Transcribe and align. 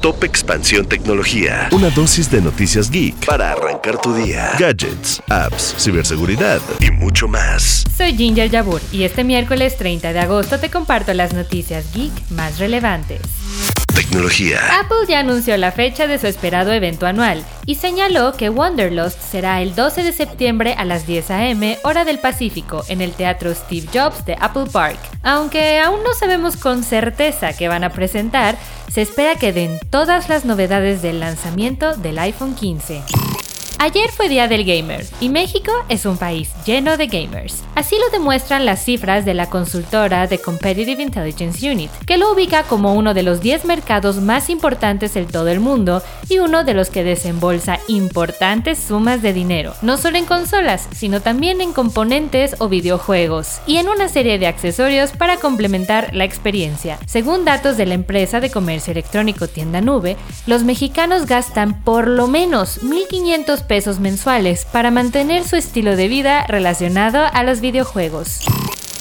Top 0.00 0.24
Expansión 0.24 0.86
Tecnología. 0.86 1.68
Una 1.72 1.90
dosis 1.90 2.30
de 2.30 2.40
noticias 2.40 2.90
geek 2.90 3.26
para 3.26 3.52
arrancar 3.52 4.00
tu 4.00 4.14
día. 4.14 4.52
Gadgets, 4.58 5.22
apps, 5.28 5.74
ciberseguridad 5.78 6.60
y 6.80 6.90
mucho 6.90 7.28
más. 7.28 7.84
Soy 7.94 8.16
Ginger 8.16 8.48
Yabur 8.48 8.80
y 8.92 9.02
este 9.02 9.24
miércoles 9.24 9.76
30 9.76 10.14
de 10.14 10.20
agosto 10.20 10.58
te 10.58 10.70
comparto 10.70 11.12
las 11.12 11.34
noticias 11.34 11.92
geek 11.92 12.12
más 12.30 12.58
relevantes. 12.58 13.20
Tecnología. 13.94 14.58
Apple 14.80 15.06
ya 15.06 15.20
anunció 15.20 15.56
la 15.58 15.72
fecha 15.72 16.06
de 16.06 16.18
su 16.18 16.26
esperado 16.26 16.72
evento 16.72 17.06
anual 17.06 17.44
y 17.66 17.74
señaló 17.74 18.32
que 18.32 18.48
Wanderlust 18.48 19.20
será 19.20 19.60
el 19.60 19.74
12 19.74 20.02
de 20.02 20.12
septiembre 20.12 20.74
a 20.78 20.84
las 20.84 21.06
10 21.06 21.30
a.m. 21.30 21.78
hora 21.84 22.04
del 22.04 22.18
Pacífico 22.18 22.82
en 22.88 23.02
el 23.02 23.12
Teatro 23.12 23.54
Steve 23.54 23.86
Jobs 23.92 24.24
de 24.24 24.36
Apple 24.40 24.66
Park. 24.72 24.98
Aunque 25.22 25.78
aún 25.78 26.02
no 26.02 26.14
sabemos 26.18 26.56
con 26.56 26.82
certeza 26.82 27.52
qué 27.52 27.68
van 27.68 27.84
a 27.84 27.90
presentar, 27.90 28.56
se 28.90 29.02
espera 29.02 29.36
que 29.36 29.52
den 29.52 29.78
todas 29.90 30.28
las 30.28 30.44
novedades 30.44 31.00
del 31.00 31.20
lanzamiento 31.20 31.96
del 31.96 32.18
iPhone 32.18 32.54
15. 32.54 33.29
Ayer 33.82 34.10
fue 34.10 34.28
Día 34.28 34.46
del 34.46 34.66
Gamer 34.66 35.06
y 35.22 35.30
México 35.30 35.72
es 35.88 36.04
un 36.04 36.18
país 36.18 36.50
lleno 36.66 36.98
de 36.98 37.06
gamers. 37.06 37.64
Así 37.74 37.96
lo 37.98 38.10
demuestran 38.10 38.66
las 38.66 38.84
cifras 38.84 39.24
de 39.24 39.32
la 39.32 39.48
consultora 39.48 40.28
The 40.28 40.36
Competitive 40.36 41.02
Intelligence 41.02 41.66
Unit, 41.66 41.90
que 42.04 42.18
lo 42.18 42.30
ubica 42.30 42.64
como 42.64 42.92
uno 42.92 43.14
de 43.14 43.22
los 43.22 43.40
10 43.40 43.64
mercados 43.64 44.16
más 44.16 44.50
importantes 44.50 45.16
en 45.16 45.26
todo 45.28 45.48
el 45.48 45.60
mundo 45.60 46.02
y 46.28 46.40
uno 46.40 46.62
de 46.62 46.74
los 46.74 46.90
que 46.90 47.04
desembolsa 47.04 47.78
importantes 47.88 48.78
sumas 48.78 49.22
de 49.22 49.32
dinero, 49.32 49.72
no 49.80 49.96
solo 49.96 50.18
en 50.18 50.26
consolas, 50.26 50.86
sino 50.94 51.22
también 51.22 51.62
en 51.62 51.72
componentes 51.72 52.56
o 52.58 52.68
videojuegos, 52.68 53.62
y 53.66 53.78
en 53.78 53.88
una 53.88 54.10
serie 54.10 54.38
de 54.38 54.46
accesorios 54.46 55.12
para 55.12 55.38
complementar 55.38 56.14
la 56.14 56.24
experiencia. 56.24 56.98
Según 57.06 57.46
datos 57.46 57.78
de 57.78 57.86
la 57.86 57.94
empresa 57.94 58.40
de 58.40 58.50
comercio 58.50 58.90
electrónico 58.90 59.48
Tienda 59.48 59.80
Nube, 59.80 60.18
los 60.46 60.64
mexicanos 60.64 61.24
gastan 61.24 61.82
por 61.82 62.08
lo 62.08 62.26
menos 62.26 62.82
1.500 62.82 63.69
pesos 63.70 64.00
mensuales 64.00 64.64
para 64.64 64.90
mantener 64.90 65.44
su 65.44 65.54
estilo 65.54 65.94
de 65.94 66.08
vida 66.08 66.44
relacionado 66.48 67.24
a 67.32 67.44
los 67.44 67.60
videojuegos. 67.60 68.40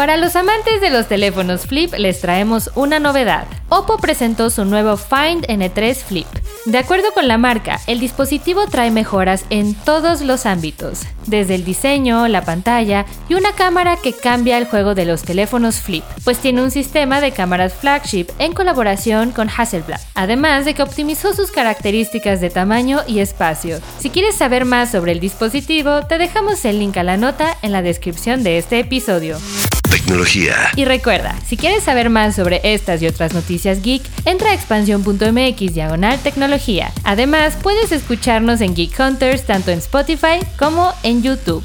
Para 0.00 0.16
los 0.16 0.34
amantes 0.34 0.80
de 0.80 0.88
los 0.88 1.08
teléfonos 1.08 1.66
flip 1.66 1.92
les 1.92 2.22
traemos 2.22 2.70
una 2.74 2.98
novedad. 2.98 3.44
Oppo 3.68 3.98
presentó 3.98 4.48
su 4.48 4.64
nuevo 4.64 4.96
Find 4.96 5.44
N3 5.46 5.94
Flip. 5.94 6.26
De 6.64 6.78
acuerdo 6.78 7.12
con 7.12 7.28
la 7.28 7.36
marca, 7.36 7.78
el 7.86 8.00
dispositivo 8.00 8.66
trae 8.66 8.90
mejoras 8.90 9.44
en 9.50 9.74
todos 9.74 10.22
los 10.22 10.46
ámbitos, 10.46 11.02
desde 11.26 11.54
el 11.54 11.64
diseño, 11.64 12.28
la 12.28 12.46
pantalla 12.46 13.04
y 13.28 13.34
una 13.34 13.52
cámara 13.52 13.98
que 14.02 14.14
cambia 14.14 14.56
el 14.56 14.64
juego 14.64 14.94
de 14.94 15.04
los 15.04 15.22
teléfonos 15.22 15.80
flip, 15.80 16.04
pues 16.24 16.38
tiene 16.38 16.62
un 16.62 16.70
sistema 16.70 17.20
de 17.20 17.32
cámaras 17.32 17.74
flagship 17.74 18.28
en 18.38 18.54
colaboración 18.54 19.32
con 19.32 19.50
Hasselblad, 19.54 20.00
además 20.14 20.64
de 20.64 20.72
que 20.72 20.82
optimizó 20.82 21.34
sus 21.34 21.50
características 21.50 22.40
de 22.40 22.48
tamaño 22.48 23.00
y 23.06 23.18
espacio. 23.18 23.80
Si 23.98 24.08
quieres 24.08 24.34
saber 24.34 24.64
más 24.64 24.92
sobre 24.92 25.12
el 25.12 25.20
dispositivo, 25.20 26.06
te 26.06 26.16
dejamos 26.16 26.64
el 26.64 26.78
link 26.78 26.96
a 26.96 27.02
la 27.02 27.18
nota 27.18 27.58
en 27.60 27.72
la 27.72 27.82
descripción 27.82 28.42
de 28.42 28.56
este 28.56 28.78
episodio. 28.78 29.36
Tecnología. 29.90 30.54
Y 30.76 30.84
recuerda, 30.84 31.36
si 31.44 31.56
quieres 31.56 31.82
saber 31.82 32.10
más 32.10 32.36
sobre 32.36 32.60
estas 32.62 33.02
y 33.02 33.06
otras 33.06 33.34
noticias 33.34 33.82
geek, 33.82 34.02
entra 34.24 34.50
a 34.50 34.54
expansión.mx 34.54 35.74
diagonal 35.74 36.18
tecnología. 36.20 36.92
Además, 37.02 37.56
puedes 37.60 37.90
escucharnos 37.90 38.60
en 38.60 38.74
Geek 38.74 38.98
Hunters 38.98 39.44
tanto 39.44 39.70
en 39.72 39.78
Spotify 39.78 40.38
como 40.58 40.92
en 41.02 41.22
YouTube. 41.22 41.64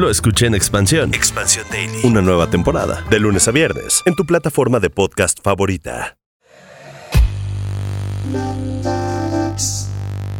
lo 0.01 0.09
escuché 0.09 0.47
en 0.47 0.55
Expansión. 0.55 1.13
Expansión 1.13 1.63
Daily. 1.69 1.99
Una 2.03 2.21
nueva 2.21 2.49
temporada, 2.49 3.05
de 3.11 3.19
lunes 3.19 3.47
a 3.47 3.51
viernes, 3.51 4.01
en 4.07 4.15
tu 4.15 4.25
plataforma 4.25 4.79
de 4.79 4.89
podcast 4.89 5.37
favorita. 5.43 6.17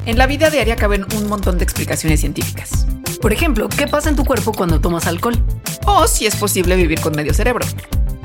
En 0.08 0.18
la 0.18 0.26
vida 0.26 0.50
diaria 0.50 0.76
caben 0.76 1.06
un 1.16 1.28
montón 1.28 1.60
de 1.60 1.64
explicaciones 1.64 2.22
científicas. 2.22 2.88
Por 3.22 3.34
ejemplo, 3.34 3.70
¿qué 3.70 3.88
pasa 3.88 4.10
en 4.10 4.16
tu 4.16 4.26
cuerpo 4.26 4.52
cuando 4.52 4.82
tomas 4.82 5.06
alcohol? 5.06 5.38
O 5.86 6.08
si 6.08 6.26
es 6.26 6.36
posible 6.36 6.76
vivir 6.76 7.00
con 7.00 7.16
medio 7.16 7.34
cerebro. 7.34 7.68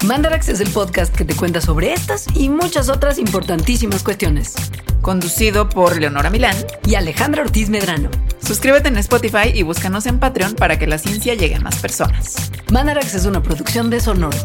Mandarax 0.06 0.48
es 0.48 0.60
el 0.60 0.70
podcast 0.70 1.14
que 1.14 1.26
te 1.26 1.36
cuenta 1.36 1.60
sobre 1.60 1.92
estas 1.92 2.26
y 2.34 2.48
muchas 2.48 2.88
otras 2.88 3.18
importantísimas 3.18 4.02
cuestiones. 4.02 4.54
Conducido 5.02 5.68
por 5.68 6.00
Leonora 6.00 6.30
Milán 6.30 6.56
y 6.86 6.94
Alejandra 6.94 7.42
Ortiz 7.42 7.68
Medrano. 7.68 8.08
Suscríbete 8.46 8.86
en 8.86 8.96
Spotify 8.98 9.50
y 9.52 9.64
búscanos 9.64 10.06
en 10.06 10.20
Patreon 10.20 10.54
para 10.54 10.78
que 10.78 10.86
la 10.86 10.98
ciencia 10.98 11.34
llegue 11.34 11.56
a 11.56 11.60
más 11.60 11.80
personas. 11.80 12.52
Mandarax 12.70 13.16
es 13.16 13.26
una 13.26 13.42
producción 13.42 13.90
de 13.90 13.98
Sonoro. 13.98 14.38